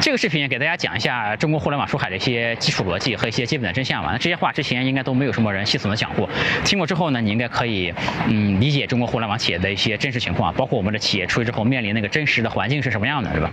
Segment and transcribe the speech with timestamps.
[0.00, 4.10] 这个视频给大家讲一下中国互联网出海的一些基础逻辑和一些基本的真相吧。
[4.12, 6.28] 那这些话之前应该都没有什么人系统的讲过，
[6.64, 7.92] 听过之后呢，你应该可以
[8.28, 13.50] 嗯理解中国互联网企业的一些真实情况，包括我们的企业出去之后面临那个真实的环境是什么样的，对吧？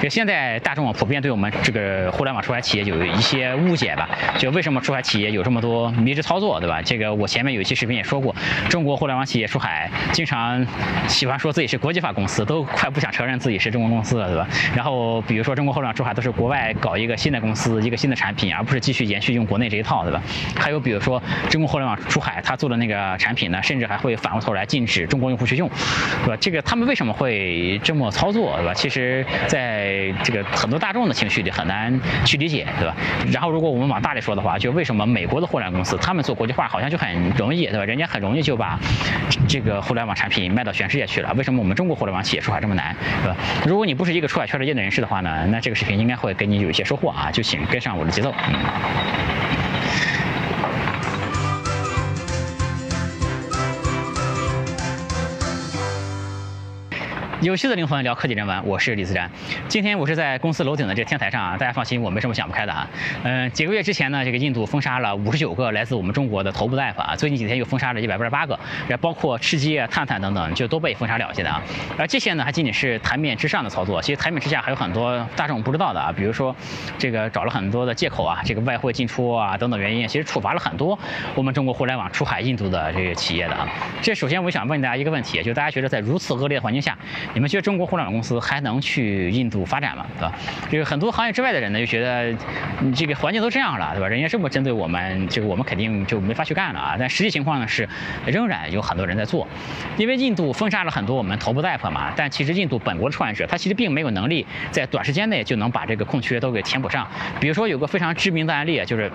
[0.00, 4.08] 就现在大众普遍对我们这个互联网出海企业有一些误解吧？
[4.38, 6.80] 就为什么出海企业有这么多迷之操作，对吧？
[6.82, 8.34] 这个我前面有一期视频也说过，
[8.68, 10.64] 中国互联网企业出海经常
[11.08, 14.46] 喜欢说自己是国际化公司，都快不想承认自己是中国公司了，对吧？
[14.76, 20.20] 然后比如说中国互联出海都是国外搞一个新的公司，一个新的产品，而不是继续延续用国内这一套，对吧？
[20.56, 25.68] 还有比如说中国互联网出海，他做的那个产品呢，甚至还会反过头来禁止中国用户去用，
[26.24, 26.36] 对吧？
[26.40, 28.74] 这个他们为什么会这么操作，对吧？
[28.74, 32.94] 其实在这个很多大众的情绪里很难去理解，对吧？
[33.32, 37.84] 然后如果我们往大里说的话，就为什么美国的互联网公司他们做国际化好像就很容易，对吧？
[37.84, 38.78] 人家很容易就把
[39.48, 43.36] 这个互联网产品卖到全世界去了，为什么我们中国互联网企业出海这么难，对吧？
[43.66, 48.34] 如果你不是一个出海圈的业内人士的话呢，那这个视频应该会给你有一些收获啊，就请跟上我的节奏。
[48.48, 49.65] 嗯。
[57.42, 59.30] 有趣的灵魂聊科技人文，我是李自然。
[59.68, 62.88] 今天我是在公司楼顶的这个天台上啊，大家放心，我没什么想不开的啊。
[63.24, 71.62] 嗯，几个月之前呢，这个印度封杀了五十九个来自我们中国的头部大夫啊，最近几天又封杀了一百八十八个，也包括吃鸡啊、探探等等，就都被封杀了结的啊。
[71.98, 76.56] 而这些呢，还仅仅是台面之上的操作，其实台面之下还有很多大众不知道的啊，比如说
[76.96, 80.98] 这个找了很多的借口啊，这个外汇进出啊等等原因，其实处罚了很多
[81.34, 83.68] 我们中国互联网出海印度的这个企业的啊。
[84.00, 86.96] 这首先我想问大家一个问题，就大家觉得在如此恶劣的环境下，
[87.34, 90.06] 你们觉得中国互联网公司还能去印度发展吗？
[90.18, 90.32] 对吧？
[90.70, 92.34] 这个很多行业之外的人呢，就觉得
[92.80, 94.08] 你这个环境都这样了，对吧？
[94.08, 96.96] 人家这么针对我们，这个我们肯定就没法去干了啊。
[96.98, 97.88] 但实际情况呢是，
[98.26, 99.46] 仍然有很多人在做，
[99.96, 102.12] 因为印度封杀了很多我们头部 app 嘛。
[102.16, 107.06] 但其实印度本国的创业者，他其实并没有能力在短时间内就能把这个空缺都给填补上。
[107.40, 109.10] 比如说有个非常知名的案例，就是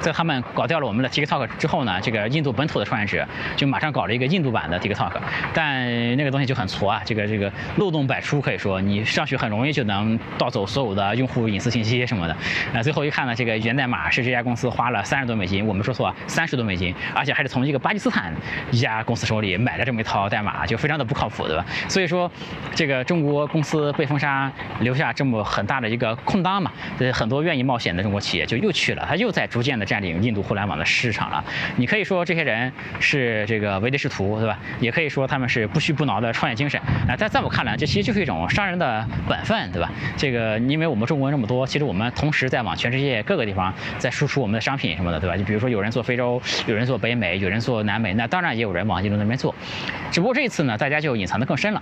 [0.00, 3.26] 在他们搞掉了我们的 TikTok 之后呢，这个印度本土的创业者
[3.56, 5.12] 就马上搞了一个印度版的 TikTok，
[5.54, 7.52] 但那个东西就很挫啊，这个这个。
[7.78, 12.36] 漏洞百出，可以说你上去很容易就能盗走所有的用户隐私信息什么的。
[12.72, 18.32] 那最后一看呢，这个源代码是这家公司花了三十多美金，我们说错，三十多美金，而且还是从一个巴基斯坦
[18.70, 21.64] 一家公司手里买了这么一套代码，就非常的不靠谱，对吧？
[21.88, 22.30] 所以说，
[22.74, 26.70] 这个中国公司被封杀，留下这么很大的一个空档嘛，
[27.12, 31.42] 很多愿意冒险的中国企业就又去了，他又在逐渐的占领印度互联网的市场了。
[31.76, 32.70] 你可以说这些人
[33.00, 34.58] 是这个唯利是图，对吧？
[34.80, 36.80] 也可以说他们是不屈不挠的创业精神。
[37.08, 37.76] 啊，在在我看来。
[37.76, 39.88] 这其实就是一种商人的本分，对吧？
[40.16, 45.36] 这个，因为我们中国人这么多，其实我们同时在往全世界各个地方在输出我们的商品什么的，对吧？
[45.36, 49.54] 就比如说有人做非洲，有人做北美，有人做南美，那当然也有人往印度那边做。
[50.10, 51.80] 只不过这次呢，大家就隐藏的更深了。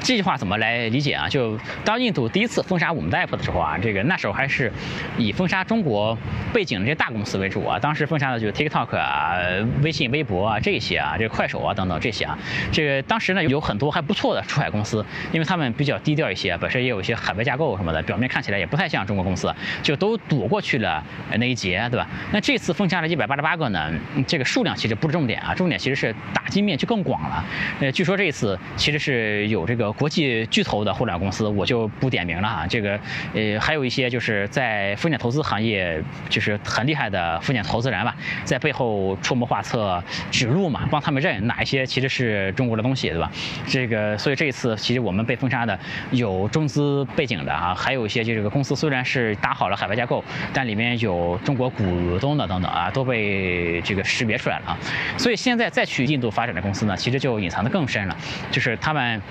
[0.00, 1.28] 这句话怎么来理解啊？
[1.28, 4.72] 就当印度第一次封杀我们的 app 的时候啊，这个那时候还是
[5.16, 6.16] 以封杀中国
[6.52, 7.78] 背景的这些大公司为主啊。
[7.78, 9.36] 当时封杀的就是 TikTok 啊、
[9.82, 12.38] 微信、微博啊这些啊，这个快手啊等等这些啊。
[12.72, 21.02] 这个当时呢有很多还不错的出海公司，因为他们比较低调一些，本身也有一些海外架构什么的，表面看起来也不太像中国公司，就都躲过去了
[21.38, 22.06] 那一劫，对吧？
[22.32, 23.92] 那这次封杀了一百八十八个呢，
[24.26, 27.44] 这个数量其实不是重点啊，重点其实是打击面就更广了。
[27.80, 29.86] 呃，据说这一次其实是有这个。
[29.96, 32.66] 国际巨头的互联网公司，我就不点名了啊。
[32.66, 33.00] 这个，
[33.32, 43.30] 呃，还有一些就是在风险投资行业，就是很厉害的风险投资人吧，在背后出谋划策、指路嘛，帮他们认哪一些其实是中国的东西，对吧？
[43.66, 45.78] 这个，所以这一次其实我们被封杀的
[46.10, 50.22] 有中资背景的啊，还有一些就这个公司虽然是打好了海外架构，
[50.52, 54.78] 但里面有中国股东的等等啊，都被这个识别出来了啊。
[55.16, 58.16] 所以现在再去印度发展的公司呢，其实就隐藏的更深了，
[58.50, 59.22] 就是他们。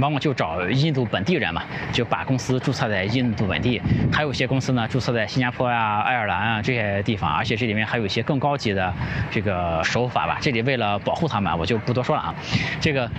[0.00, 3.80] 往往就找印度本地人嘛，就把公司注册在印度本地。
[4.12, 8.92] 还有一些公司呢，注册在新加坡呀、爱尔兰啊这些地方，而且这里面还有一些更高级的
[9.30, 10.38] 这个手法吧。
[10.40, 12.34] 这里为了保护他们，我就不多说了啊。
[12.80, 13.10] 这个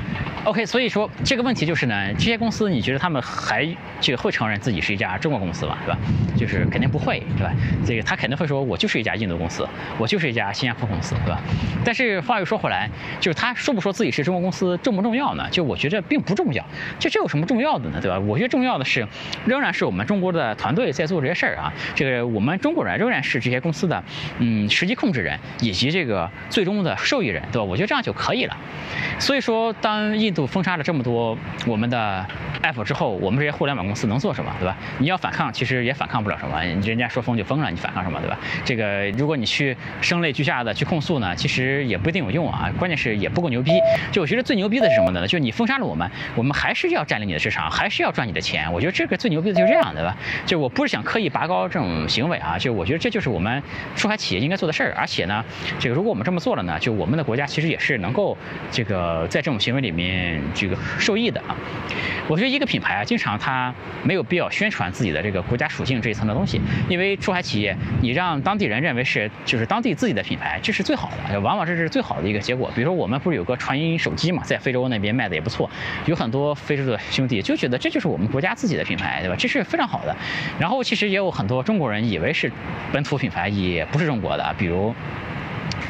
[0.43, 3.67] ，OK，所以说这个问题就是呢，这些公司你觉得他们还
[4.01, 5.77] 这个会承认自己是一家中国公司吗？
[5.85, 5.99] 对吧？
[6.35, 7.53] 就是肯定不会，对吧？
[7.85, 9.67] 这个他肯定会说，我就是一家印度公司，
[9.97, 11.39] 我就是一家新加坡公司，对吧？
[11.85, 12.89] 但是话又说回来，
[13.19, 15.47] 就是他说不说自己是中国公司重不重要呢？
[15.51, 16.62] 就我觉得并不重要。
[16.99, 17.99] 这这有什么重要的呢？
[18.01, 18.19] 对吧？
[18.19, 19.07] 我觉得重要的是，
[19.45, 21.71] 仍然是我们中国的团队在做这些事儿啊。
[21.95, 24.03] 这个我们中国人仍然是这些公司的
[24.39, 27.63] 嗯实际控制人以及这个最终的受益人，对吧？
[27.63, 28.57] 我觉得这样就可以了。
[29.19, 32.25] 所以说，当印度封杀了这么多我们的
[32.61, 34.51] app 之后，我们这些互联网公司能做什么？
[34.59, 34.77] 对吧？
[34.99, 36.63] 你要反抗，其实也反抗不了什么。
[36.63, 38.19] 人家说封就封了，你反抗什么？
[38.21, 38.39] 对吧？
[38.63, 42.71] 这个如果你去声泪俱下的去控诉呢，其实也不一定有用啊。
[42.79, 43.71] 关键是也不够牛逼。
[44.11, 45.27] 就我觉得最牛逼的是什么呢？
[45.27, 46.52] 就是你封杀了我们，我们。
[46.53, 48.71] 还是要占领你的市场，还是要赚你的钱。
[48.71, 50.15] 我觉得这个最牛逼的就是这样，对吧？
[50.45, 53.61] 就我不是想刻意拔高这种行为啊，就我觉得这就是我们
[53.95, 54.93] 出海企业应该做的事儿。
[54.95, 55.43] 而且呢，
[55.79, 58.37] 这个如果我们这么做了呢，就我们的国家其实也是能够
[58.71, 61.55] 这个在这种行为里面这个受益的啊。
[62.27, 63.73] 我觉得一个品牌啊，经常它
[64.03, 72.71] 没有必要宣传自己的这个国家属性这一层的东西，因为出海企业你让当地人认为是就是当地自己的品牌，这是最好的，往往这是最好的一个结果。
[72.75, 75.69] 比如说我们不是有个传音手机嘛，在非洲那边卖的也不错，
[76.05, 79.35] 有很多非洲的兄弟就觉得这就是我们国家自己的品牌，对吧？
[79.37, 80.15] 这是非常好的。
[80.57, 82.51] 然后其实也有很多中国人以为是
[82.91, 84.91] 本土品牌，也不是中国的，比如。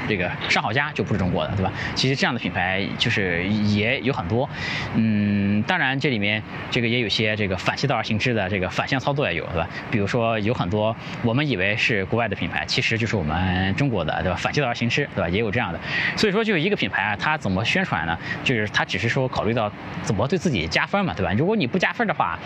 [0.08, 1.72] 这个上好佳就不是中国的，对吧？
[1.96, 4.50] 其实这样的品牌就是也有很多，
[4.96, 9.68] 嗯，当然这里面这个也有些这个反其道而行之的这个反向操作也有，对吧？
[9.90, 14.38] 比如说有很多我们以为是国外的品牌，其实就是我们中国的，对吧？
[14.38, 15.30] 反其道而行之，对吧？
[15.30, 15.80] 也有这样的。
[16.18, 18.18] 所以说，就一个品牌啊，它怎么宣传呢？
[18.44, 19.72] 就是它只是说考虑到
[20.02, 21.32] 怎么对自己加分嘛，对吧？
[21.38, 22.38] 如果你不加分的话，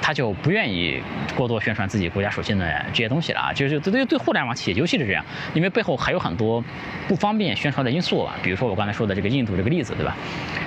[0.00, 1.02] 它就不愿意
[1.36, 3.52] 过多宣传自己国家属性的这些东西了啊。
[3.52, 6.62] 就是对对对互联网企业尤其是这样，因为背后还有很多。
[7.08, 10.16] 不方便宣传的因素啊，比如说我刚才说的这个印度这个例子，对吧？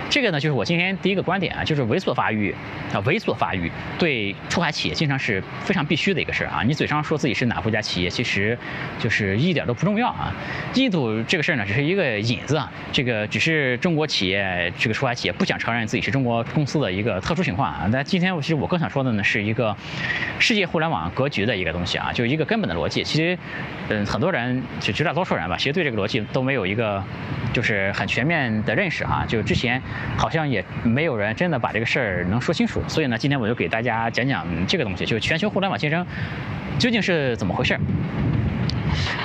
[0.10, 2.54] 这个呢，就是我今天第一个观点啊，就是猥琐发育
[2.94, 6.62] 啊，猥琐发育对出海企业经常是非常必须的一个事儿啊。
[6.64, 8.58] 你嘴上说自己是哪国家企业，其实
[9.00, 10.34] 就是一点都不重要啊。
[10.76, 17.90] 印度这个事儿呢，只是一个引子啊，这个只是中国企业这个出海企业不想承认自己是中国公司的一个特殊情况啊。
[17.92, 19.76] 但今天其实我更想说的呢，是一个
[20.38, 23.04] 世界互联网格局的一个东西啊，就一个根本的逻辑。
[23.04, 23.38] 其实，
[23.90, 26.25] 嗯，很多人就绝大多数人吧，其实对这个逻辑。
[26.32, 27.04] 都没有一个
[27.54, 29.82] 就是很全面的认识啊，就之前
[30.18, 36.06] 好像也没有人真的把这个事儿能说清楚，所以呢，今天我就给大家讲讲这个东西，就全球互联网竞争
[36.78, 37.80] 究竟是怎么回事。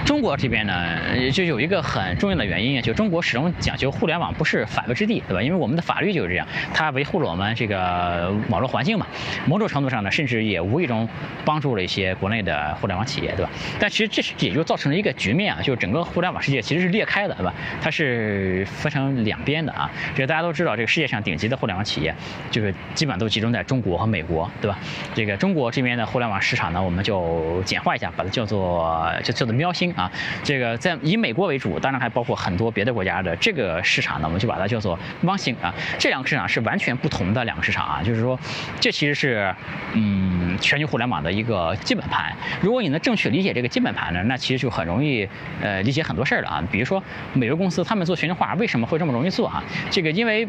[0.04, 5.42] 中国这边呢，就有一个很重要的原因啊，就中国始终讲究互联网不是法外之地，对吧？
[5.42, 9.06] 因为我们的法律就是这样，它维护了我们这个网络环境嘛。
[9.46, 11.08] 某种程度上呢，甚至也无意中
[11.44, 13.50] 帮助了一些国内的互联网企业，对吧？
[13.78, 17.54] 但其实这是也就造成了一个局面啊，就是整个互联网世界其实是裂开的，对吧？
[17.80, 19.90] 它是分成两边的啊。
[20.14, 22.14] 这个大家都知道，这个世界上顶级的互联网企业，
[22.50, 24.78] 就是基本上都集中在中国和美国，对吧？
[25.14, 29.92] 这个中国这边的互联网市场呢，我们就简化一下，把它叫做就叫做喵星。
[29.92, 30.10] 啊，
[30.42, 35.74] 这个在以美国为主，当然还包括很多别的国家的这个市场呢，我们就把它叫做汪星啊。
[35.98, 38.38] 这两个市场是完全不同的两个市场啊，就是说，
[38.80, 39.54] 这其实是
[39.92, 42.34] 嗯全球互联网的一个基本盘。
[42.62, 45.28] 如果你能正确理解这个基本盘呢，那其实就很容易
[45.60, 46.64] 呃理解很多事儿了啊。
[46.72, 47.02] 比如说
[47.34, 49.62] 美国公司他们做全球化为什么会这么容易做啊？
[49.90, 50.48] 这个因为。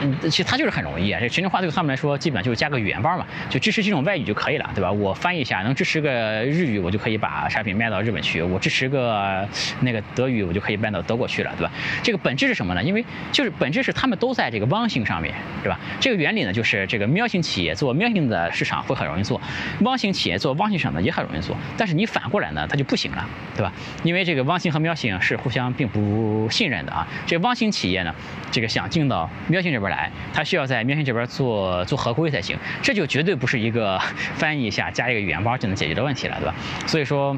[0.00, 1.20] 嗯，其实它就是很容易啊。
[1.20, 4.90] 这全球化对他们来说，基本上就是加个语言包嘛，就支持几种外语就可以了，对吧？
[4.90, 6.10] 我翻译一下，能支持个
[6.44, 9.48] 日语，我就可以把产品卖到日本去；我支持个
[9.80, 11.72] 那个德语，我就可以卖到德国去了，对吧？
[12.02, 12.82] 这个本质是什么呢？
[12.82, 15.78] 因为就是本质是他们都在这个汪星上面，对吧？
[15.98, 19.40] 这个原理呢，就是这个喵星企业做喵星的市场会很容易做，
[19.80, 21.56] 汪星企业做汪星市场呢也很容易做。
[21.78, 23.26] 但是你反过来呢，它就不行了，
[23.56, 23.72] 对吧？
[24.02, 27.06] 因为这个汪星和喵星是互相并不信任的啊。
[27.26, 28.14] 这汪星企业呢，
[28.50, 29.85] 这个想进到喵星这边。
[29.88, 33.98] 来，他需要在喵星这边做做合规才行，这就绝对不是一个
[34.34, 36.54] 翻译一下加一个语言包就能解决的问题了，对吧？
[36.86, 37.36] 所以说，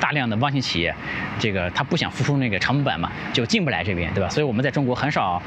[0.00, 0.94] 大量的汪星企业，
[1.38, 4.28] 这个他不想付出那个成本嘛，就进不来这边，对吧？
[4.28, 5.42] 所以我们在中国很少。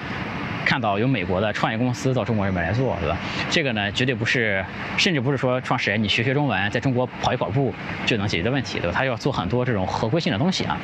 [0.66, 3.18] 看到有美国的创业公司到中国这边来做，对吧？
[3.50, 4.64] 这个呢，绝对不是，
[4.98, 7.74] 甚至不是说创始人你学学中文，在中国跑一跑步
[8.06, 8.94] 就能解决的问题，对吧？
[8.96, 10.78] 他要做很多这种合规性的东西啊。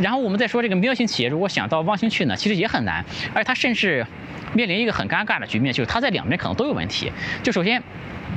[0.00, 4.06] 然后我们再说这个喵星企业，如果想到汪星去呢，其实也很难，而且他甚至
[4.54, 7.12] 面临一个很尴尬的局面，就是他在两边可能都有问题。
[7.42, 7.82] 就首先。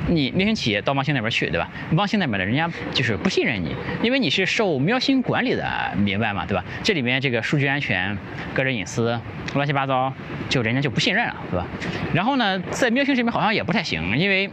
[0.08, 1.68] 你喵星企业到汪星那边去，对吧？
[1.92, 6.44] 汪星那边的人家就是不信任你，因为你是受喵星管理的，明白吗？
[6.46, 6.64] 对吧？
[6.82, 8.16] 这里面这个数据安全、
[8.54, 9.18] 个人隐私
[9.54, 10.12] 乱七八糟，
[10.48, 11.66] 就人家就不信任了，对吧？
[12.12, 14.50] 然后呢，在喵星这边好像也不太行，因为。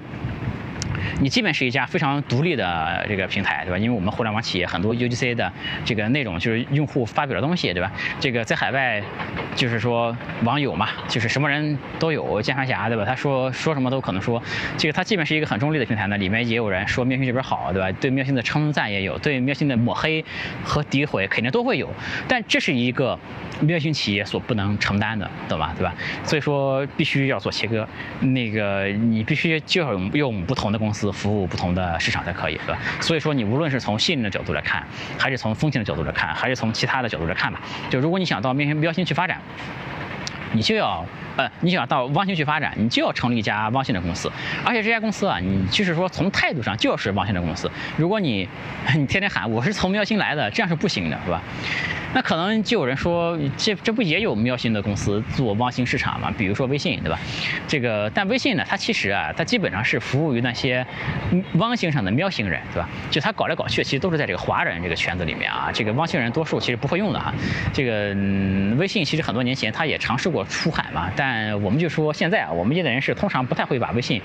[1.22, 3.78] 你基本是一家非常独立的这个平台，对吧？
[3.78, 5.52] 因为我们互联网企业很多 UGC 的
[5.86, 7.92] 这个内容就是用户发表的东西，对吧？
[8.20, 9.02] 这个在海外，
[9.56, 13.06] 就是说网友嘛，就是什么人都有，键盘侠，对吧？
[13.06, 14.42] 他说说什么都可能说。
[14.78, 17.92] 这个它基本是一个很中立的平台呢，里面也有人说喵星这边好，对吧？
[18.00, 20.24] 对喵星的称赞也有，对喵星的抹黑
[20.64, 21.90] 和诋毁肯定都会有。
[22.28, 23.18] 但这是一个
[23.62, 25.74] 喵星企业所不能承担的，懂吧？
[25.78, 25.94] 对吧？
[26.24, 27.88] 所以说必须要做切割，
[28.22, 31.12] 那个你必须就要用用不同的工公司。
[31.12, 32.80] 服务不同的市场才可以，对吧？
[33.00, 34.84] 所以说你无论是从信任的角度来看，
[35.18, 39.40] 还是从风险的角度来看，还是从其他的角度来看吧，就如果你想到面向标新去发展。
[40.52, 41.06] 你就要。
[41.40, 44.30] 呃，你想到汪星去发展，你就要成立一家汪星的公司，
[44.66, 47.72] 而且这家公司啊，你就是说从态度上就要是汪星的公司。
[47.96, 48.46] 如果你
[48.98, 51.42] 你天天喊我是从喵星来的，这样是不行的，是吧？
[52.12, 56.34] 那可能就有人说，这这不也有喵星的公司做汪星市场嘛？
[56.36, 57.20] 比如说微信，对吧？
[57.68, 60.84] 这个但微信呢，它其实啊，它基本上是服务于那些
[61.54, 62.90] 汪星上的喵星人，对吧？
[63.12, 65.70] 就它搞来搞去，其实都是在这个华人这个圈子里面啊。
[65.72, 67.32] 这个汪星人多数其实不会用的哈。
[67.72, 68.16] 这个
[68.78, 74.20] 微信其实很多年前它也尝试过出海嘛，但但我们就说现在啊，我们业内人士通常不太会把微信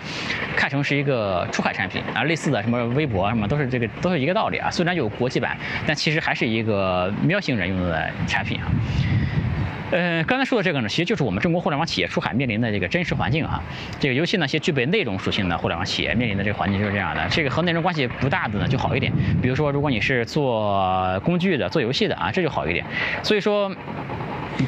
[0.56, 4.70] 看成是一个出海产品啊，类似的什么微博什么都是这个都是一个道理啊。
[4.70, 5.54] 虽然有国际版，
[5.86, 8.72] 但其实还是一个喵星人用的产品啊。
[9.90, 13.62] 呃，刚才说的这个呢，其实就是我们中国互联网企业出海面临的这个真实环境哈。
[14.00, 17.22] 这个尤其那些具备内容属性的互联网企业面临的这个环境就是这样的。
[17.28, 22.82] 这个和内容关系不大的呢就好一点，比如说如果你是做工具的、做游戏的啊，这就好一点。
[23.22, 23.70] 所以说。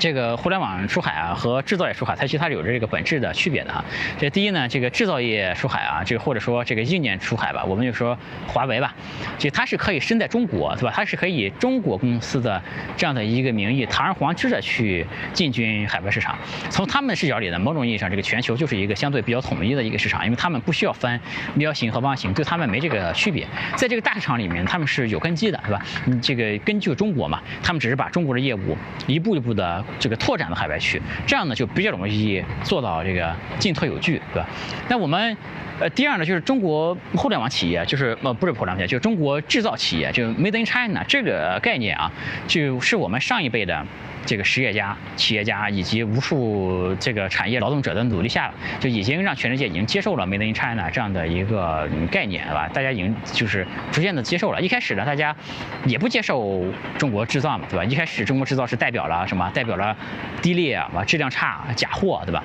[0.01, 3.85] 这个互联网出海啊和制造业出海，它其实它是有着这个本质的区别的哈。
[4.19, 8.95] 这第一呢，这个制造业出海啊，这个或者说这个硬件出海吧，我们就说华为吧，
[9.39, 10.93] 就它是可以身在中国，对吧？
[10.95, 12.61] 它是可以中国公司的
[12.97, 16.37] 这样的一个名义堂而皇之的去进军海外市场。
[16.69, 21.21] 从他们的视角里呢，某种意义上，这个全球就是一个相对比较统一的一个市场，因为他们不需要分
[21.55, 23.47] 喵型和汪型，对他们没这个区别。
[23.77, 25.81] 在这个大市场里面，他们是有根基的，对吧？
[26.07, 28.77] 你这个根据中国嘛，他们只是把中国的业务
[29.07, 29.76] 一步一步的。
[29.99, 34.49] 这个拓展到海外去，这样呢就比较容易做到这个进退有据，对吧？
[34.89, 35.37] 那我们，
[35.81, 42.11] 呃，第二呢就是中国互联网企业，就是呃不是互联网企业，就是中国制造企业，就 Made in China 这个概念啊，
[42.47, 43.85] 就是我们上一辈的。
[44.25, 52.69] 这个实业家、企业家以及无数这个产业劳动者的努力下，就已经让全世界已经接受了 “Made in China” 这样的一个概念，对吧？
[52.71, 54.61] 大家已经就是逐渐的接受了。
[54.61, 55.37] 一开始呢，大家
[55.85, 56.65] 也不接受
[56.99, 57.85] 中国制造嘛，对吧？
[57.85, 59.49] 一开始中国制造是代表了什么？
[59.55, 59.95] 代表了
[60.41, 62.43] 低劣啊，质量差、假货，对吧？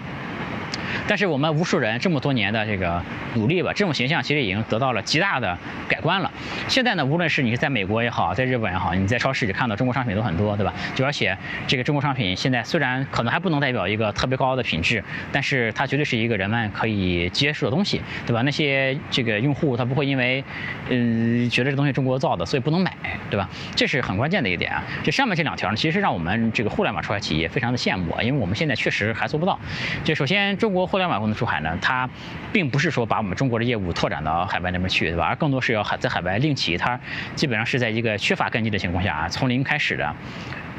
[1.07, 3.01] 但是我们无数人这么多年的这个
[3.35, 5.57] 努力吧，这种形象其实已经得到了极大的
[5.87, 6.31] 改观了。
[6.67, 10.73] 现在呢，无论是你是在美国也好，在日本也好，你在超市里看到中国商品都很多，对吧？
[10.95, 18.41] 就而且这个中国商品现在虽然可能还不能代表一个特别高的品质，但是它绝对是一个人们可以接受的东西，对吧？
[18.43, 20.43] 那些这个用户他不会因为
[20.89, 22.95] 嗯觉得这东西中国造的，所以不能买，
[23.29, 23.49] 对吧？
[23.75, 24.83] 这是很关键的一点啊。
[25.03, 29.59] 这上面这两条呢，其实让我们这个互联网出海企业非常的羡慕啊，因为我们现在确实还做不到。
[30.03, 32.09] 就首先中国国互联网公司出海呢，它
[32.51, 35.27] 并不是说把我们中国的业务拓展到海外那边去，对吧？
[35.27, 36.99] 而更多是要海在海外另起，它
[37.35, 40.15] 基本上是在一个缺乏根基的情况下啊，从零开始的，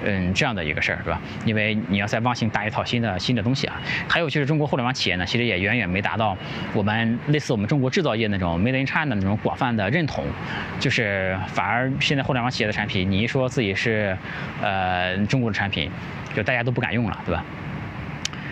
[0.04, 1.20] 嗯，这样的一个事儿，是吧？
[1.44, 3.80] 因为你要在忘性搭一套新的新的东西啊。
[4.08, 6.36] 还有就是中国互联网企业呢，其实也远远没达到
[6.74, 10.24] 我们类似我们中国制造业那种 Made in China 那种广泛的认同，
[10.80, 14.18] 就是反而现在互联网企业的产品，你一说自己是
[14.60, 15.88] 呃中国的产品，
[16.34, 17.44] 就大家都不敢用了，对吧？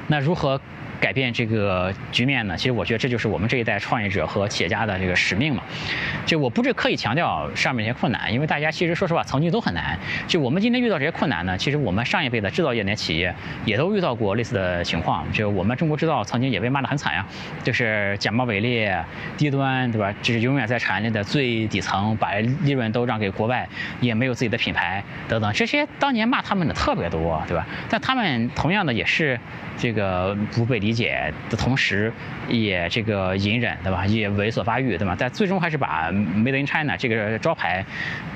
[0.07, 0.61] 那如何？
[1.01, 2.57] 改变这个局面呢？
[2.57, 5.63] 其实我觉得这就是我们这一代创业者和企业家的这个使命嘛。
[6.27, 9.99] 就我不是刻意强调上面一些困难，因为大家其实说实话曾经都很难。
[10.29, 15.25] 就我们今天遇到这些困难呢，其实我们上一辈的制造业那些企业也都遇到过类似的情况。
[15.33, 17.27] 就我们中国制造曾经也被骂得很惨呀，
[17.65, 19.03] 就是假冒伪劣、
[19.39, 20.15] 低端，对吧？
[20.21, 23.67] 就是永远在产业链的最底层，把利润都让给国外，
[24.01, 25.51] 也没有自己的品牌等等。
[25.55, 27.67] 这些当年骂他们的特别多，对吧？
[27.89, 29.41] 但他们同样的也是
[29.79, 30.90] 这个不被理。
[30.91, 32.13] 理解的同时，
[32.49, 34.05] 也这个隐忍，对吧？
[34.07, 35.15] 也猥琐发育，对吧？
[35.17, 37.85] 但最终还是把 Made in China 这个招牌，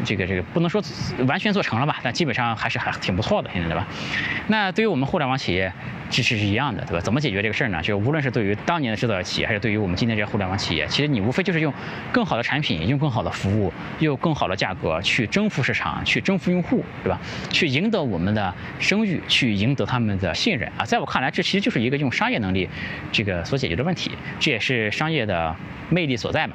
[0.05, 0.81] 这个这个不能说
[1.27, 3.85] 完全做成了吧，但基本上还是还挺不错的，现在对吧？
[4.47, 5.73] 那对于我们互联网企业。
[6.11, 7.01] 其实是一样的，对吧？
[7.01, 7.83] 怎么解决这个事儿呢？
[7.83, 11.73] 就无论是对于当年的制造业企业，还是对于我们今天这些互联网企业，其实你无非就是用
[12.13, 17.19] 更好的产品，用更好的服务，用更好的价格去征服市场，去征服用户，对吧？
[17.51, 20.85] 去赢得我们的声誉，去赢得他们的信任啊！
[20.85, 22.69] 在我看来，这其实就是一个用商业能力
[23.11, 25.57] 这个所解决的问题，这也是商业的
[25.91, 26.55] 魅力所在嘛。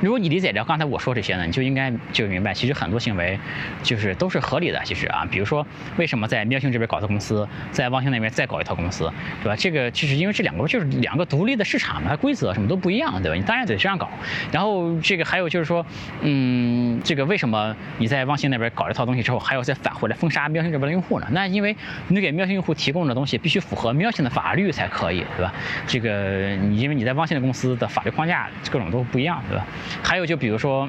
[0.00, 3.38] 如果你理解了刚才我说这些呢，你就应该就明白，其实很多行为
[3.82, 4.80] 就是都是合理的。
[4.84, 9.10] 其实啊，比如说为什么在喵星这边搞的公司，在汪星那边再搞一套公司，
[9.42, 9.56] 对吧？
[9.56, 13.36] 这个就是因为这两个就是两个独立的市场嘛，它规则什么都不一样，对吧？
[13.36, 14.08] 你当然得这样搞。
[14.50, 15.84] 然后这个还有就是说，
[16.22, 21.26] 嗯，这个为什么你在汪星那边搞一套东西之后，还要再返回来封杀喵星这边的用户呢？
[21.30, 21.76] 那因为
[22.08, 25.52] 你给喵星用户提供的东西必须符合喵星的法律才可以，对吧？
[25.86, 29.66] 这个你因为你在汪星的公司的法律框架各种都不一样，对吧？
[30.02, 30.88] 还有就比如说，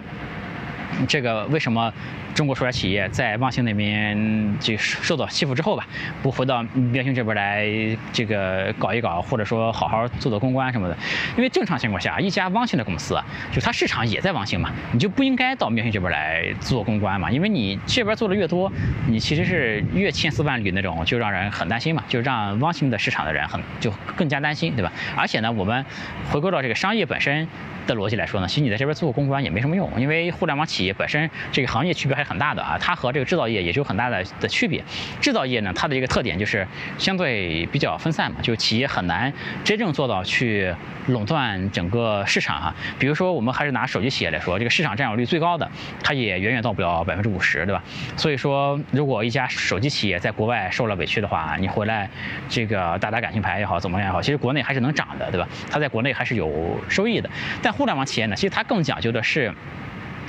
[1.07, 1.91] 这个为什么
[2.35, 5.85] 中国出来企业在望星那边就受到欺负之后吧，
[6.23, 7.67] 不回到喵星这边来
[8.11, 10.97] 这个搞一搞，或者说好好做做公关什么的？
[11.37, 13.19] 因为正常情况下，一家汪星的公司，
[13.51, 18.71] 就它市场也在汪星嘛，你就不应该到喵星这边来做公关嘛，因为你这边做的越多，
[19.07, 24.91] 你其实是越千丝万缕那种，就让人很担心嘛，就让汪星的市场的人很就更加担心，对吧？
[25.15, 25.85] 而且呢，我们
[26.31, 27.47] 回归到这个商业本身。
[27.85, 34.83] 的逻辑来说呢，其实你在这边做公关也没什么用，因为互联网企业本身这个行业区别还是很大的啊，它和这个制造业也是有很大的的区别。
[35.21, 39.31] 制造业呢，它的一个特点就是相对比较分散嘛，就企业很难
[39.63, 40.73] 真正做到去
[41.07, 42.73] 垄断整个市场哈。
[42.97, 45.69] 比如说我们还是拿手机企业来说，这个市场占有率最高的，
[46.03, 47.83] 它也远远到不了百分之五十，对吧？
[48.15, 52.09] 所以说，如果一家手机企业在国外受了委屈的话，你回来
[52.47, 55.47] 这个打打感情牌也好，怎么样也好，其实国内还是能涨的，对吧？
[55.69, 57.29] 它在国内还是有收益的，
[57.61, 59.51] 但互联网企业呢，其实它更讲究的是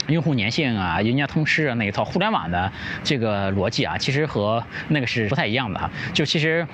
[0.09, 2.71] 用户粘性啊、人家通吃啊那一套互联网的
[3.03, 5.91] 这个逻辑啊，其实和那个是不太一样的哈。
[6.13, 6.67] 就其实。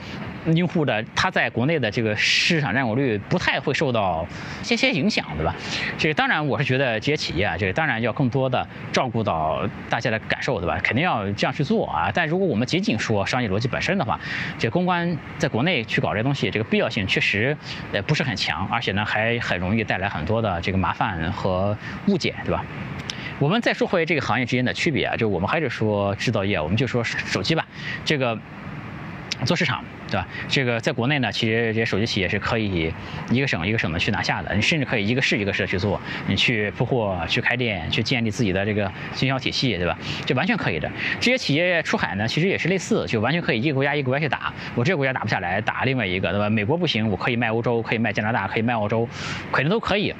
[0.54, 4.26] 用户的他在国内的这个市场占有率不太会受到
[4.62, 5.54] 些些影响，对吧？
[5.98, 10.80] 这个当然我是觉得这些企业啊，这个当然要更多的照顾到大家的感受，对吧？
[10.82, 12.10] 肯定要这样去做啊。
[12.14, 14.18] 但如果我们仅仅说商业逻辑本身的话，
[14.58, 17.54] 这公关在国内去搞这东西，这个必要性确实
[17.92, 22.64] 呃不是很强，而且呢还很容易带来很多的这个麻烦和误解，对吧？
[23.40, 27.66] 我们再说回这个行业之间的区别啊，就我们还是说制造业，我们就说手机吧，
[28.04, 28.38] 这个
[29.46, 29.82] 做市场。
[30.10, 30.26] 对吧？
[30.48, 32.92] 这个在国内呢，其实这些手机企业是可以
[33.30, 39.96] 一个省一个省的去拿下的，你甚至可以一个市一个市的去做，你去铺货、去开店、去建立自己的这个经销体系，对吧？
[40.26, 40.90] 这完全可以的。
[41.20, 44.52] 这些企业出海呢，其实也是类似，就完全可以一个国家一个国家去打。
[44.74, 46.50] 我这个国家打不下来，打另外一个，对吧？
[46.50, 49.08] 美国不行，我可以卖欧洲，可以卖加拿大，可以卖澳洲，
[49.52, 50.14] 肯定都可以。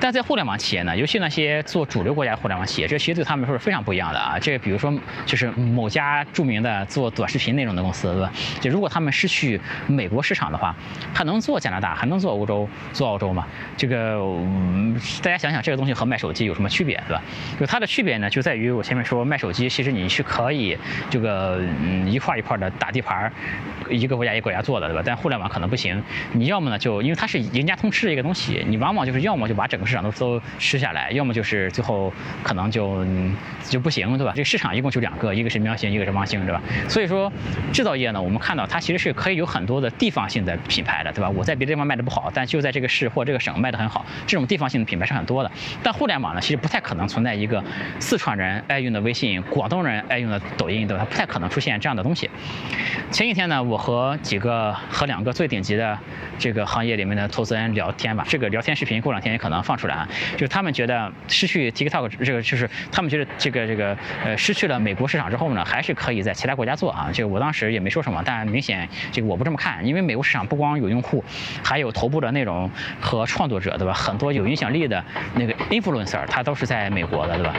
[0.00, 4.38] 但在互联网企业呢，尤其那些做主流国家互联网企业，这其实对他们来说是非常不一样的啊。
[4.38, 4.92] 这比如说，
[5.24, 8.32] 就是某家著名的做短视频内容的公司，对吧？
[8.60, 10.74] 就如果他们失去去美国市场的话，
[11.12, 13.46] 还能做加拿大，还能做欧洲，做澳洲吗？
[13.76, 14.18] 这个
[15.22, 17.22] 大家想想，这个东西和卖手机有什么区别，对吧？
[17.60, 20.78] 就它的区别呢，就在于我前面说卖手机，其实你是可以
[21.10, 23.30] 这个嗯一块一块的打地盘，
[23.90, 25.02] 一个国家一个国家做的，对吧？
[25.04, 26.02] 但互联网可能不行，
[26.32, 32.10] 你要么呢就因为它是赢家通吃的一个东西，你往往就是要么就把整个市场都都吃下来，要么就是最后
[32.42, 33.04] 可能就
[33.68, 34.32] 就不行，对吧？
[34.34, 36.62] 这个市场一共就两个，一个是喵星，一个是汪星，对吧？
[36.88, 37.30] 所以说
[37.70, 39.25] 制造业呢，我们看到它其实是可。
[39.26, 41.28] 可以有很多的地方性的品牌的，对吧？
[41.28, 44.06] 我在别的地方卖的不好，但就在这个市或这个省卖的很好。
[44.24, 45.50] 这种地方性的品牌是很多的。
[45.82, 47.60] 但互联网呢，其实不太可能存在一个
[47.98, 51.04] 四川人爱用的微信，广东人爱用的抖音，对吧？
[51.04, 52.30] 不太可能出现这样的东西。
[53.10, 55.98] 前几天呢，我和几个和两个最顶级的
[56.38, 58.24] 这个行业里面的投资人聊天吧。
[58.28, 60.08] 这个聊天视频过两天也可能放出来啊。
[60.34, 67.10] 就是他们觉得失去 TikTok 这个，就是他们觉得这个这个呃失去了美国市场之后呢，还是可以在其他国家做啊。
[67.12, 68.88] 这个我当时也没说什么，但明显。
[69.16, 71.24] 这个我不这么看，因为美国市场不光有用户，
[71.64, 73.94] 还有头部的内容和创作者，对吧？
[73.94, 75.02] 很多有影响力的
[75.34, 77.54] 那个 influencer，他都是在美国的，对吧？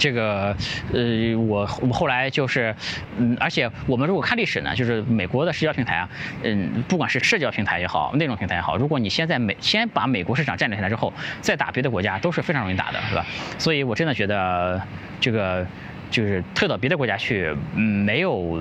[0.00, 0.56] 这个，
[0.92, 2.74] 呃，我我后来就是，
[3.18, 6.08] 嗯，而且我们如果看历史呢，就是美国的社交平台啊，
[6.42, 13.24] 嗯，不管是社交平台也好，内容平台也好，如果你先在美先把美国市场占领下来之后，再打别的国家，都是非常容易打的，是吧？
[13.58, 14.82] 所以我真的觉得
[15.20, 15.64] 这个。
[16.10, 18.60] 就是退到别的国家去，嗯，没有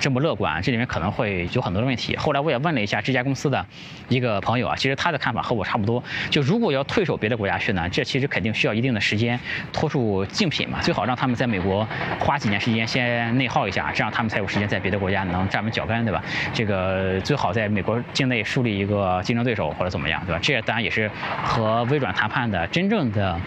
[0.00, 2.16] 这么乐观，这里面可能会有很多的问题。
[2.16, 3.64] 后来我也问了一下这家公司的
[4.08, 6.02] 一个朋友啊，其实他的看法和我差不多。
[6.30, 9.38] 就如果要退守别的国家去呢，这其实肯定需要一定的时间
[9.72, 11.86] 拖住竞品嘛，最好让他们在美国
[12.18, 16.22] 花几年时间先内耗一下，这样他们才有时间在别的国家能站稳脚跟，对吧？
[16.52, 20.40] 这个最好在美国境内树立一个竞争对手或者怎么样，对吧？
[20.42, 21.10] 这当然也是
[21.44, 23.40] 和微软谈判的真正的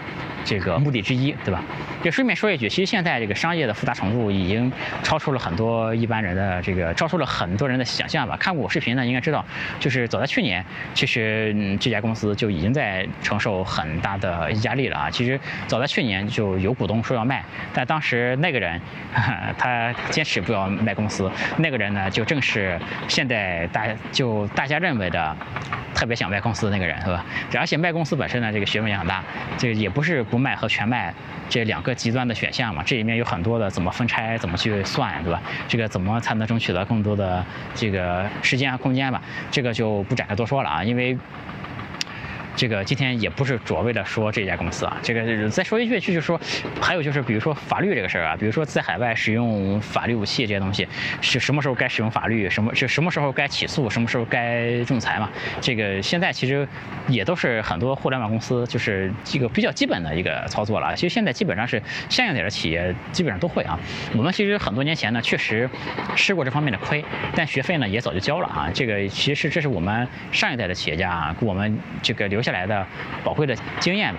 [0.44, 1.62] 这个目的之一，对吧？
[2.02, 4.70] 就顺便说一句，其实现在这个商业的复杂程度已经
[5.02, 8.36] 超出了很多一般人的这个，超出了很多人的想象吧。
[8.38, 9.44] 看过我视频的应该知道，
[9.78, 10.64] 就是早在去年，
[10.94, 15.10] 其实这家公司就已经在承受很大的压力了啊。
[15.10, 18.80] 其实早在去年就有股东说要卖，但当时那个人
[19.58, 25.36] 他坚持不要卖公司，那个人呢就正是现在大就大家认为的
[25.94, 27.24] 特别想卖公司的那个人，是吧？
[27.58, 29.22] 而且卖公司本身呢，这个学问也很大，
[29.56, 31.14] 这个也不是不卖和全卖。
[31.48, 35.40] 这两个极端的选项嘛，这里面有很多的怎么分拆，怎么去算，对吧？
[35.68, 39.20] 这个怎么才能争取到更多的这个时间和空间吧？
[39.50, 41.16] 这个就不展开多说了啊，因为
[42.54, 46.40] 这个今天也不是主要为了说这家公司啊，这个再说一句，就是说，
[46.80, 50.86] 还有就是比如说法律这个事儿啊，比如说在海外使用法律武器这些东西，
[51.20, 55.30] 是什么时候该使用法律，什么是什么时候该起诉，什么时候该仲裁嘛？
[55.60, 56.66] 这个现在其实
[57.08, 60.94] 也都是很多互联网公司就是这个比较基本的一个操作了。
[60.94, 63.78] 其实现在基本上是像样点的企业基本上都会啊。
[64.14, 65.68] 我们其实很多年前呢，确实
[66.14, 68.70] 吃过这方面的亏，但学费呢也早就交了啊。
[68.74, 72.86] 这个其实这是我们上一代的企业家啊，给我们这个留下来的
[73.22, 74.14] 宝贵的经验。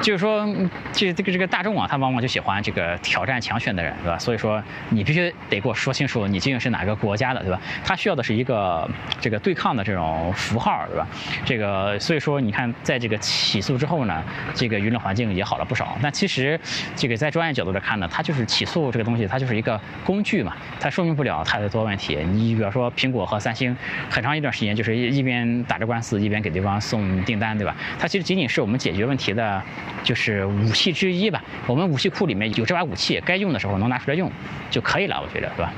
[0.00, 0.48] 就是说，
[0.92, 4.16] 这这个这个大众啊，他往往就喜欢这个挑战强权的人，对吧？
[4.16, 7.60] 所以说，你必须得给我说清楚，你究竟是哪个国家的，对吧？
[7.84, 8.88] 他需要的是一个
[9.20, 11.04] 这个对抗的这种符号，对吧？
[11.44, 14.22] 这个所以说，你看，在这个起诉之后呢，
[14.54, 15.98] 这个舆论环境也好了不少。
[16.00, 16.58] 但其实，
[16.94, 22.16] 这个在专业角度来看呢，它就是起诉这个东西，它就是一个工具嘛，它说明不了太多问题。
[22.32, 23.76] 你比方说，苹果和三星，
[24.08, 27.76] 很长一段时间就是一边打着官司，一边给对方送订单，对吧？
[27.98, 29.62] 它其实仅仅是我们解决问题的。
[30.04, 34.30] 就是武器之一吧，我们武器库里面有这把武器，该用的时候能拿出来用
[34.70, 35.70] 就可以了，我觉得，是吧？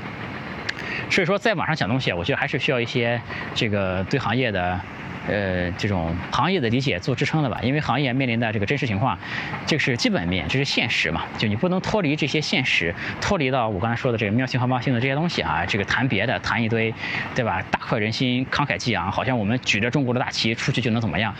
[1.09, 3.19] 所以说，在网上讲东西，我觉得还是需要一些
[3.53, 4.79] 这个对行业的，
[5.27, 7.59] 呃，这种行业的理解做支撑的吧。
[7.63, 9.17] 因为行业面临的这个真实情况，
[9.65, 11.23] 这个是基本面，这是现实嘛。
[11.37, 16.93] 就你不能脱离这些现实，脱离到我刚才说的这个喵星和猫星的这些东西啊，这个谈别的，谈一堆，
[17.35, 17.61] 对吧？
[17.69, 21.33] 大快人心，慷慨激昂，好像我们举着中国的大旗出去就能怎么样？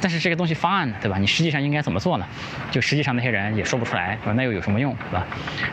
[0.00, 1.18] 但是这个东西方案呢，对吧？
[1.18, 2.26] 你实际上应该怎么做呢？
[2.70, 5.26] 就实际上那些人也说不出来，那又有什么用，对吧？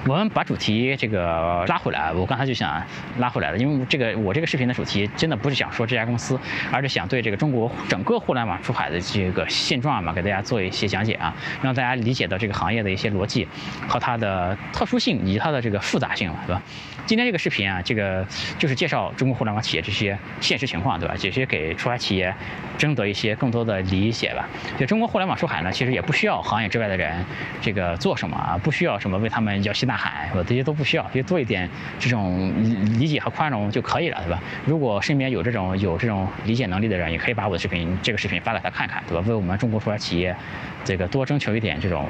[0.05, 2.84] 我们把主题这个拉回来，我刚才就想
[3.17, 6.39] 拉回来了，因为这个我这个视频的主题真的不是想说这家公司，
[6.71, 13.47] 而是想对这个中国整个互联网出海的这个现状嘛，给大家做一些讲解啊，让大家理解到这个行业的一些逻辑
[13.88, 16.62] 和它的特殊性以及它的这个复杂性嘛，对吧？
[17.05, 18.23] 今天这个视频啊，这个
[18.60, 21.15] 就是介绍中国互联网企业这些现实情况，对吧？
[21.17, 22.34] 这些给出海企业
[22.77, 24.48] 争得一些更多的利益解吧。
[24.78, 27.24] 就中国互联网出海呢，其实也不需要行业之外的人
[27.62, 31.69] 这个做什么啊，不需要什么为他们摇旗呐喊，这些都不需要，就做一点
[32.00, 32.52] 这种
[33.00, 34.41] 理解和宽容就可以了，对吧？
[34.65, 39.24] 如果身边有这种有这种理解能力的人，也可以把我的视频这个视频发给他看看，对吧？
[39.28, 40.36] 为我们中国出海企业
[40.84, 42.08] 这个多征求一点这种。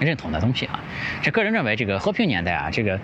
[0.00, 0.80] 认同的东西啊，
[1.22, 2.98] 这个人认为这个和平年代啊，这个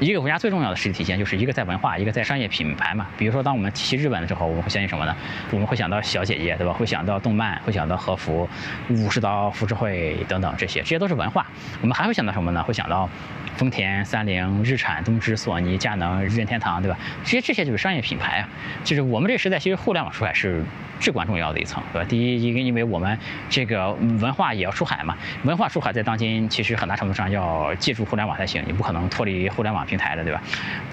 [0.00, 3.06] 一个国家最重要的实体体现就是一个在文化，一个在商业品牌嘛。
[3.18, 5.14] 比如说，当我们提起日本的时候，我们会相信什么呢？
[5.50, 6.72] 我们会想到小姐姐，对吧？
[6.72, 8.48] 会想到动漫，会想到和服、
[8.88, 11.46] 武士刀、浮世绘等等这些，这些都是文化。
[11.80, 12.62] 我们还会想到什么呢？
[12.62, 13.08] 会想到
[13.56, 16.96] 丰田、三菱、日产、东芝、索尼、佳能、任天堂，对吧？
[17.24, 18.48] 其实这些就是商业品牌啊。
[18.84, 20.62] 就是我们这个时代，其实互联网出海是。
[20.98, 22.06] 至关重要的一层，对吧？
[22.08, 23.18] 第一，一个因为我们
[23.50, 25.14] 这个文化也要出海嘛，
[25.44, 30.42] 文化出海在当今其实很大程度上要借助互联网才行，你不可能脱离互联网平台的，对吧？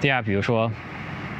[0.02, 0.70] 第二，比如说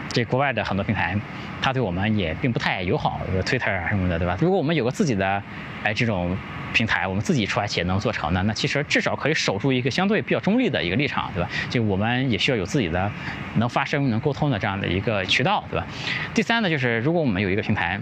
[0.08, 1.14] 这国外的很多平台，
[1.60, 4.34] 它对我们也并不太友好，比如 Twitter 啊什么的，对吧？
[4.40, 5.42] 如果我们有个自己的
[5.82, 6.34] 哎这种
[6.74, 11.48] 平台，我们自己出来企业能做成的，那其实至少可以守住一个相对比较中立的一个立场，对吧？
[11.70, 13.10] 就我们也需要有自己的
[13.54, 15.86] 能发声、能沟通的这样的一个渠道，对吧？
[16.34, 17.98] 第三呢，就是如果我们有一个平台。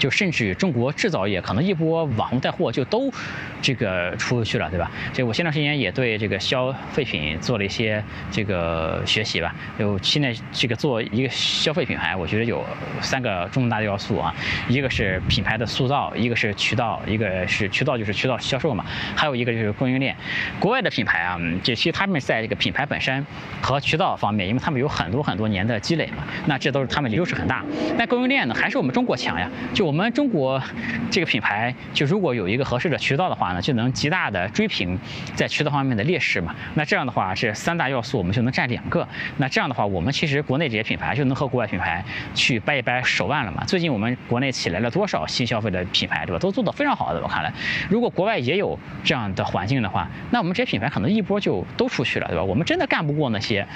[0.00, 3.12] 就甚至中国制造业可能一波网红带货就都
[3.60, 4.90] 这个出去了，对吧？
[5.12, 9.54] 所以我前段时间也对这个消费品做了一些这个学习吧。
[9.78, 12.64] 就现在这个做一个消费品牌，我觉得有
[13.02, 14.34] 三个重大的要素啊，
[14.68, 18.82] 一个是品牌的塑造，一个是渠道，一个是渠道就是渠道销售嘛，
[19.14, 20.16] 还有一个就是供应链。
[20.58, 23.24] 国外的品牌啊，这其实他们在这个品牌本身
[23.60, 27.62] 和渠道方面，因为他们有很多很多年的积累嘛，那这都是他们优势很大。
[27.98, 29.50] 但供应链呢，还是我们中国强呀。
[29.74, 30.62] 就我们中国
[31.10, 34.96] 这个品牌，就如果有一个合适的渠道的话呢，就能极大的追平
[35.34, 36.54] 在渠道方面的劣势嘛。
[36.74, 39.04] 那这样的话，这三大要素我们就能占两个。
[39.38, 42.04] 那这样的话，我们其实国内这些品牌就能和国外品牌
[42.36, 43.64] 去掰一掰手腕了嘛。
[43.64, 46.38] 最近我们国内起来了多少新消费的品牌，对吧？
[46.38, 47.52] 都做得非常好的，我看来。
[47.88, 52.44] 如果国外也有这样的环境的话，那我们这些品牌可能一波就都出去了，对吧？
[52.44, 53.66] 我们真的干不过那些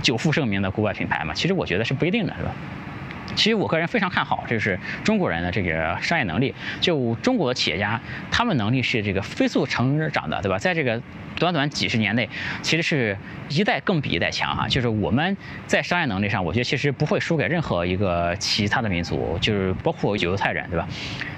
[0.00, 1.34] 久负盛名的国外品牌嘛？
[1.34, 2.50] 其实我觉得是不一定的，是吧？
[3.38, 6.52] 其实我个人非常看好，就是中国人的这个商业能力。
[6.80, 8.00] 就中国的企业家，
[8.32, 10.58] 他们能力是这个飞速成长的，对吧？
[10.58, 11.00] 在这个
[11.36, 12.28] 短短几十年内，
[12.62, 13.16] 其实是
[13.48, 14.66] 一代更比一代强啊。
[14.66, 15.36] 就是我们
[15.68, 20.88] 在商业能力上，我觉得其实不会输给任何一个其他的民族，就是包括犹太人，对吧？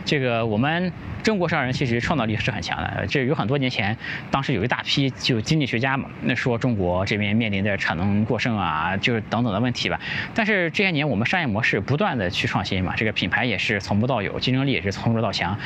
[0.06, 0.90] 这个我们
[1.22, 3.06] 中国商人其实创造力是很强的。
[3.06, 3.94] 这有很多年前，
[4.30, 10.00] 当时有一大批就经济学家嘛，那说中国这边面临的产能过剩啊，就是等等的问题吧。
[10.34, 11.78] 但是这些年我们商业模式。
[11.90, 15.58] 不断的去创新嘛，这个品牌也是从不到有，竞争力也是从弱到强。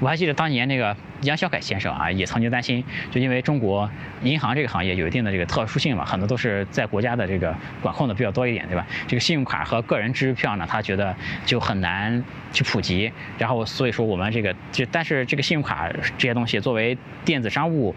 [0.00, 3.88] 我还记得当年那个杨小凯先生啊，也曾经担心，就因为中国
[4.24, 8.84] 银行这个行业有一定的这个特殊性嘛，很多都是在国家的这个管控的比较多一点，对吧？
[9.06, 11.14] 这个信用卡和个人支票呢，他觉得
[11.46, 12.20] 就很难
[12.52, 13.12] 去普及。
[13.38, 17.94] 然后所以说我们这个就但是这个信用卡这些东西作为电子商务，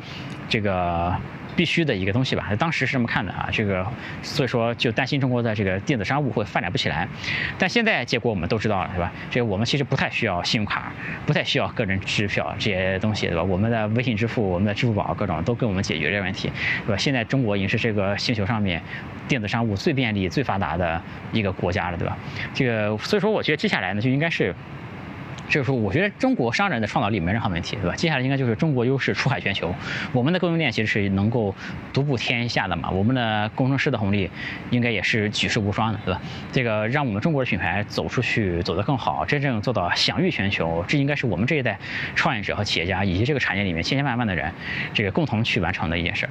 [0.47, 1.11] 这个。
[1.55, 3.85] 必须的一个东西吧，当时是这么看的啊，这个
[4.21, 7.07] 所以说就担心中国的这个电子商务会发展不起来，
[7.57, 9.11] 但现在结果我们都知道了，是吧？
[9.29, 10.91] 这个我们其实不太需要信用卡，
[11.25, 13.43] 不太需要个人支票这些东西，对吧？
[13.43, 16.51] 我们的微信支付、我们的支付宝各种都给我们解决这个问题，
[16.85, 16.97] 对吧？
[16.97, 18.81] 现在中国已经是这个星球上面
[19.27, 22.17] 电子商务最便利、最发达的一个国家了，对吧？
[22.53, 24.53] 这个所以说，我觉得接下来呢，就应该是。
[25.49, 27.95] 就是说，我觉得中国商人的创造力没任何问题，对吧？
[27.95, 29.73] 接下来应该就是中国优势出海全球。
[30.11, 31.53] 我们的供应链其实是能够
[31.91, 32.89] 独步天下的嘛。
[32.89, 34.29] 我们的工程师的红利
[34.71, 36.21] 应该也是举世无双的，对吧？
[36.51, 41.77] 这个让我们中国的品牌走出去，走得更好，真正做到享誉全球，这应该是我们这一代
[42.15, 44.51] 创业者和企业家以及这个产业里面千千万万的人，
[44.93, 46.29] 这个共同去完成的一件事儿。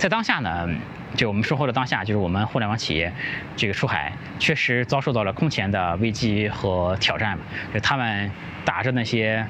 [0.00, 0.66] 在当下呢，
[1.14, 3.12] 就我们说后的当下，就是我们互联网企业
[3.54, 7.38] 这个出海确实遭受到了空前的危机和挑战。
[7.74, 8.30] 就他们
[8.64, 9.46] 打着那些，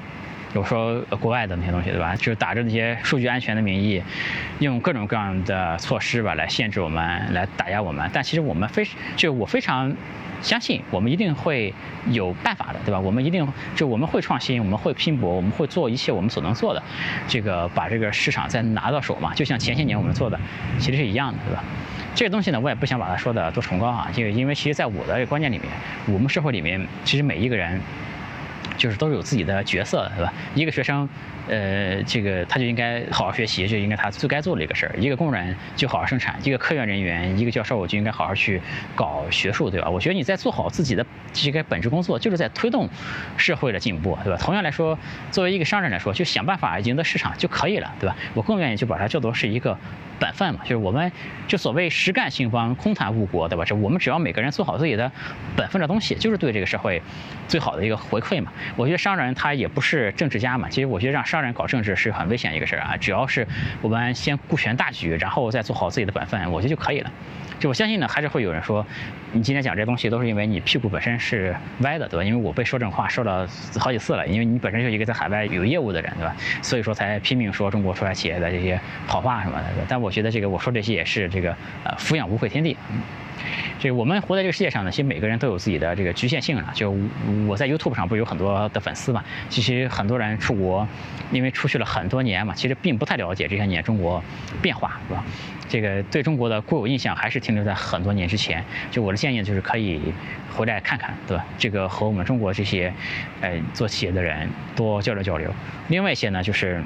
[0.53, 2.15] 比如说国外的那些东西，对吧？
[2.15, 4.01] 就是打着那些数据安全的名义，
[4.59, 8.09] 用各种各样的措施吧来限制我们，来打压我们。
[8.13, 9.95] 但其实我们非就我非常。
[10.41, 11.71] 相信我们一定会
[12.09, 12.99] 有办法的，对吧？
[12.99, 16.81] 我们一定就我们会创新，我们会拼搏，我们会做一切我们所能做的，
[17.27, 19.35] 这个把这个市场再拿到手嘛。
[19.35, 20.39] 就像前些年我们做的，
[20.79, 21.63] 其实是一样的，对吧？
[22.15, 25.69] 这个东西呢，我也不想把它说的多崇高啊，这个因为其实在我的观念里面，
[26.07, 27.79] 我们社会里面其实每一个人。
[28.81, 30.33] 就是都有自己的角色的，对吧？
[30.55, 31.07] 一个学生，
[31.51, 34.95] 呃，这个他就应该好好学习，就应该他最该做的一个事儿。
[34.97, 38.61] 一个工人就好好生产，一个科研人员，一个教授就应该好好去
[38.95, 39.89] 搞学术，对吧？
[39.89, 42.87] 我觉得你在做好自己的这个本职工作，就是在推动
[43.35, 44.39] 社会的进步，对吧？
[44.41, 44.97] 同样来说，
[45.29, 48.15] 作为一个商人来说，就想办法赢得市场就可以了，对吧？
[48.33, 49.77] 我更愿意就把它叫做是一个。
[50.21, 51.11] 本分嘛，就是我们
[51.47, 53.65] 就所谓实干兴邦，空谈误国，对吧？
[53.65, 55.11] 这我们只要每个人做好自己的
[55.55, 57.01] 本分的东西，就是对这个社会
[57.47, 58.53] 最好的一个回馈嘛。
[58.75, 62.95] 我觉得商人他也不是政治家嘛，其实我觉得让商当然搞政治是很危险一个事儿啊。
[62.97, 63.47] 只要是
[63.81, 67.11] 我们先顾全大局，然后再做好自己的本分，我觉得就可以了。
[67.59, 68.85] 就我相信呢，还是会有人说，
[69.31, 72.23] 你今天讲这东西都是因为你屁股本身是歪的，对吧？
[72.23, 73.47] 因为我被说这种话说了
[73.79, 76.35] 好几次了，因为你本身就一个在海外有业务的人，对吧？
[76.61, 79.65] 所以说才拼命说中国出来企业的这些好话什么的。
[79.87, 81.49] 但我觉得这个我说这些也是这个
[81.83, 82.77] 呃抚养无愧天地。
[83.79, 86.71] 这我们活在这个世界上呢，其实每个人都有自己的这个局限性啊。
[86.73, 86.95] 就
[87.47, 89.23] 我在 YouTube 上不是有很多的粉丝嘛？
[89.49, 90.87] 其实很多人出国，
[91.31, 94.23] 因为出去了很多年嘛，其实并不太了解这些年中国
[94.61, 95.23] 变化，是吧？
[95.67, 98.63] 这个对中国的固有印象还是停留在很多年之前。
[98.91, 99.99] 就我的建议就是可以
[100.53, 101.45] 回来看看，对吧？
[101.57, 102.93] 这个和我们中国这些
[103.41, 105.49] 呃做企业的人多交流交流。
[105.87, 106.83] 另外一些呢，就是。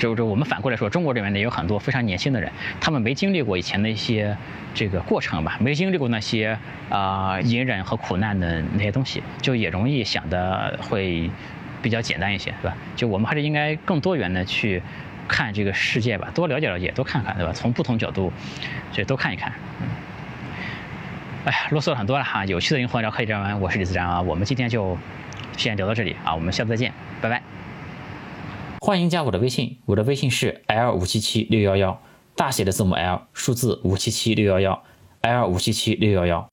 [0.00, 4.34] 就就我们反过来说，中国这边呢有很多非常年轻的人，他们没经历过以前的一些
[4.74, 6.58] 这个过程吧，没经历过那些
[6.88, 11.30] 啊隐忍和苦难的那些东西，就也容易想的会
[11.82, 12.76] 比较简单一些，对吧？
[12.96, 14.82] 就我们还是应该更多元的去
[15.28, 17.52] 看这个世界吧，多了解了解，多看看，对吧？
[17.52, 18.32] 从不同角度，
[18.90, 19.52] 就多看一看。
[21.44, 24.96] 哎呀，啰嗦了很多了哈，有趣的灵魂聊科技人文，我是李自然啊，我们今天就
[25.58, 27.59] 先聊到这里啊，我们下次再见，拜拜。
[28.82, 32.00] 欢迎加我的微信，我的微信是 l 五七七六幺幺，
[32.34, 34.82] 大写的字母 L，数字五七七六幺幺
[35.20, 36.48] ，L 五七七六幺幺。